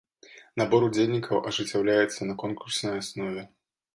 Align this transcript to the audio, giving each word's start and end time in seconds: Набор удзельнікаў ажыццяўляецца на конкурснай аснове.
Набор 0.61 0.85
удзельнікаў 0.87 1.43
ажыццяўляецца 1.51 2.21
на 2.31 2.37
конкурснай 2.45 2.95
аснове. 3.05 3.47